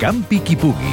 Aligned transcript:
Campi 0.00 0.40
qui 0.40 0.56
pugui. 0.56 0.92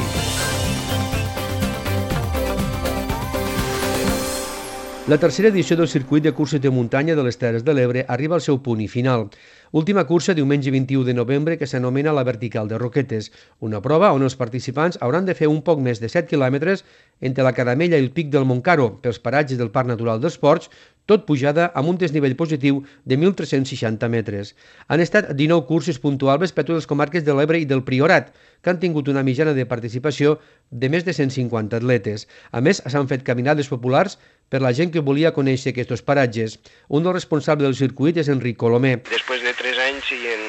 La 5.08 5.16
tercera 5.16 5.48
edició 5.48 5.78
del 5.78 5.88
circuit 5.88 6.22
de 6.22 6.34
curses 6.36 6.60
de 6.60 6.68
muntanya 6.68 7.14
de 7.16 7.24
les 7.24 7.38
Terres 7.40 7.64
de 7.64 7.72
l'Ebre 7.72 8.04
arriba 8.06 8.36
al 8.36 8.44
seu 8.44 8.58
punt 8.60 8.82
i 8.84 8.88
final. 8.92 9.30
Última 9.70 10.06
cursa 10.06 10.32
diumenge 10.32 10.70
21 10.70 11.04
de 11.04 11.12
novembre 11.12 11.58
que 11.60 11.66
s'anomena 11.68 12.14
la 12.16 12.24
Vertical 12.24 12.68
de 12.68 12.78
Roquetes, 12.80 13.28
una 13.60 13.82
prova 13.84 14.14
on 14.16 14.24
els 14.24 14.36
participants 14.40 14.96
hauran 15.04 15.28
de 15.28 15.34
fer 15.36 15.50
un 15.52 15.60
poc 15.60 15.82
més 15.84 16.00
de 16.00 16.08
7 16.08 16.24
quilòmetres 16.30 16.86
entre 17.20 17.44
la 17.44 17.52
Caramella 17.52 17.98
i 18.00 18.06
el 18.06 18.14
Pic 18.16 18.30
del 18.32 18.48
Montcaro 18.48 18.94
pels 19.02 19.20
paratges 19.20 19.60
del 19.60 19.68
Parc 19.74 19.92
Natural 19.92 20.22
dels 20.24 20.40
Ports, 20.40 20.70
tot 21.08 21.24
pujada 21.28 21.70
amb 21.76 21.88
un 21.88 21.98
desnivell 22.00 22.36
positiu 22.36 22.82
de 23.08 23.16
1.360 23.16 24.08
metres. 24.12 24.54
Han 24.88 25.00
estat 25.04 25.32
19 25.32 25.64
curses 25.68 26.00
puntuables 26.00 26.52
per 26.52 26.64
totes 26.64 26.84
les 26.84 26.90
comarques 26.90 27.24
de 27.24 27.36
l'Ebre 27.36 27.60
i 27.60 27.68
del 27.68 27.84
Priorat, 27.84 28.32
que 28.60 28.72
han 28.72 28.80
tingut 28.80 29.08
una 29.08 29.24
mitjana 29.24 29.54
de 29.56 29.64
participació 29.68 30.36
de 30.70 30.90
més 30.92 31.04
de 31.04 31.16
150 31.16 31.80
atletes. 31.80 32.26
A 32.52 32.60
més, 32.60 32.82
s'han 32.84 33.08
fet 33.08 33.24
caminades 33.24 33.72
populars 33.72 34.18
per 34.52 34.60
la 34.64 34.74
gent 34.76 34.92
que 34.92 35.04
volia 35.04 35.32
conèixer 35.36 35.72
aquests 35.72 36.04
paratges. 36.04 36.58
Un 36.88 37.04
dels 37.04 37.16
responsables 37.20 37.68
del 37.68 37.78
circuit 37.78 38.20
és 38.20 38.28
Enric 38.28 38.60
Colomer. 38.60 38.98
Després 39.08 39.44
de 39.44 39.57
3 39.58 39.78
anys 39.88 40.10
i 40.14 40.20
en 40.30 40.42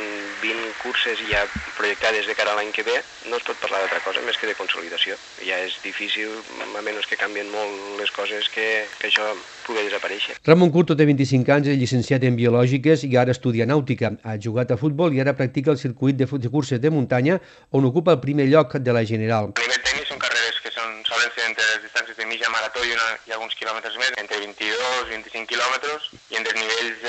20 0.44 0.74
curses 0.84 1.22
ja 1.30 1.42
projectades 1.78 2.28
de 2.30 2.36
cara 2.38 2.54
a 2.54 2.58
l'any 2.60 2.70
que 2.76 2.86
ve, 2.86 2.96
no 3.30 3.40
es 3.40 3.46
pot 3.48 3.58
parlar 3.62 3.82
d'altra 3.82 4.02
cosa 4.06 4.22
més 4.26 4.38
que 4.38 4.48
de 4.48 4.56
consolidació. 4.58 5.18
Ja 5.42 5.58
és 5.66 5.80
difícil, 5.84 6.30
a 6.62 6.84
menys 6.86 7.10
que 7.10 7.18
canvien 7.18 7.50
molt 7.50 8.00
les 8.00 8.14
coses, 8.14 8.50
que, 8.54 8.68
que 9.00 9.10
això 9.10 9.32
pugui 9.66 9.86
desaparèixer. 9.88 10.38
Ramon 10.46 10.72
Curto 10.74 10.98
té 10.98 11.08
25 11.10 11.56
anys, 11.58 11.72
és 11.74 11.82
llicenciat 11.82 12.26
en 12.30 12.38
Biològiques 12.38 13.06
i 13.10 13.16
ara 13.18 13.34
estudia 13.34 13.68
nàutica. 13.70 14.14
Ha 14.24 14.38
jugat 14.38 14.76
a 14.76 14.80
futbol 14.82 15.16
i 15.16 15.24
ara 15.24 15.34
practica 15.38 15.74
el 15.74 15.82
circuit 15.82 16.18
de, 16.20 16.30
de 16.30 16.54
curses 16.54 16.82
de 16.82 16.94
muntanya, 16.94 17.40
on 17.74 17.90
ocupa 17.90 18.14
el 18.14 18.22
primer 18.22 18.46
lloc 18.54 18.78
de 18.78 18.94
la 18.94 19.06
general. 19.06 19.54
A 19.58 19.66
nivell 19.66 19.86
tècnic 19.90 20.10
són 20.10 20.22
carreres 20.22 20.62
que 20.62 20.74
són, 20.76 21.02
solen 21.10 21.34
ser 21.34 21.50
entre 21.50 21.66
les 21.74 21.82
distàncies 21.88 22.18
de 22.18 22.30
mitja 22.30 22.54
marató 22.54 22.86
i, 22.86 22.94
una, 22.94 23.10
i 23.26 23.36
alguns 23.38 23.58
quilòmetres 23.58 23.98
més, 24.02 24.14
entre 24.22 24.42
22 24.46 25.10
i 25.10 25.18
25 25.18 25.50
quilòmetres, 25.54 26.10
i 26.30 26.40
en 26.40 26.46
desnivells 26.46 27.06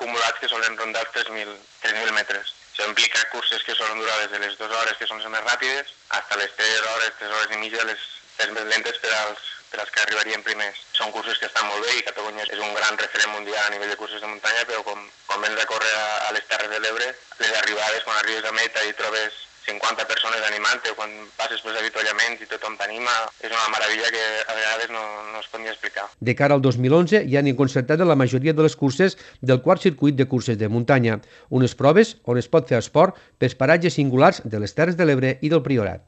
acumulats 0.00 0.40
que 0.40 0.48
solen 0.48 0.78
rondar 0.80 1.04
els 1.04 1.12
3.000 1.28 1.52
3.000 1.84 2.16
metres. 2.16 2.54
Això 2.72 2.88
implica 2.88 3.28
curses 3.34 3.62
que 3.66 3.74
solen 3.76 3.98
durar 4.00 4.16
des 4.22 4.30
de 4.32 4.38
les 4.40 4.56
dues 4.56 4.72
hores, 4.72 4.96
que 4.96 5.06
són 5.06 5.20
les 5.20 5.28
més 5.28 5.44
ràpides, 5.44 5.92
fins 6.08 6.32
a 6.32 6.38
les 6.40 6.54
3 6.56 6.86
hores, 6.92 7.16
3 7.20 7.34
hores 7.36 7.52
i 7.56 7.60
mitja, 7.60 7.84
les, 7.84 8.06
les 8.38 8.54
més 8.56 8.68
lentes 8.72 9.00
per 9.02 9.12
als, 9.18 9.42
per 9.68 9.82
als 9.82 9.92
que 9.92 10.00
arribarien 10.04 10.46
primers. 10.46 10.80
Són 10.96 11.12
curses 11.12 11.36
que 11.36 11.50
estan 11.50 11.68
molt 11.68 11.84
bé 11.84 11.98
i 11.98 12.06
Catalunya 12.08 12.48
és 12.48 12.64
un 12.64 12.72
gran 12.78 12.96
referent 13.02 13.34
mundial 13.36 13.66
a 13.66 13.74
nivell 13.74 13.92
de 13.92 14.00
curses 14.00 14.24
de 14.24 14.32
muntanya, 14.32 14.64
però 14.70 14.80
com, 14.88 15.04
quan 15.28 15.44
vens 15.44 15.60
a 15.60 15.68
córrer 15.68 15.92
a, 15.98 16.08
a 16.30 16.32
les 16.38 16.48
Terres 16.48 16.72
de 16.72 16.80
l'Ebre, 16.80 17.12
les 17.44 17.54
arribades, 17.60 18.04
quan 18.08 18.16
arribes 18.22 18.48
a 18.48 18.56
meta 18.56 18.88
i 18.88 18.96
trobes 19.02 19.44
50 19.70 20.06
persones 20.10 20.42
animant-te, 20.48 20.94
quan 20.98 21.12
passes 21.38 21.62
pels 21.64 21.78
avituallaments 21.80 22.42
i 22.42 22.48
tothom 22.50 22.76
t'anima, 22.80 23.14
és 23.42 23.50
una 23.50 23.68
meravella 23.74 24.12
que 24.14 24.24
a 24.42 24.56
vegades 24.56 24.92
no, 24.94 25.04
no 25.30 25.42
es 25.42 25.50
pot 25.50 25.62
ni 25.62 25.70
explicar. 25.70 26.08
De 26.18 26.34
cara 26.38 26.56
al 26.58 26.64
2011 26.64 27.24
ja 27.30 27.42
han 27.42 27.52
concertat 27.58 28.02
la 28.06 28.18
majoria 28.18 28.54
de 28.56 28.66
les 28.66 28.76
curses 28.76 29.18
del 29.40 29.62
quart 29.64 29.82
circuit 29.82 30.16
de 30.16 30.26
curses 30.30 30.58
de 30.58 30.68
muntanya, 30.68 31.20
unes 31.50 31.76
proves 31.78 32.16
on 32.24 32.40
es 32.40 32.48
pot 32.48 32.68
fer 32.70 32.80
esport 32.80 33.18
pels 33.38 33.58
paratges 33.58 33.98
singulars 33.98 34.42
de 34.44 34.62
les 34.62 34.74
Terres 34.74 34.96
de 34.98 35.06
l'Ebre 35.06 35.36
i 35.40 35.52
del 35.52 35.62
Priorat. 35.66 35.98